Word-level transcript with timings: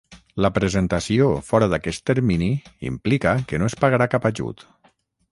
La 0.43 0.49
presentació 0.53 1.27
fora 1.49 1.67
d'aquest 1.73 2.03
termini 2.11 2.49
implica 2.91 3.33
que 3.51 3.59
no 3.63 3.69
es 3.73 3.77
pagarà 3.85 4.09
cap 4.15 4.27
ajut. 4.31 4.65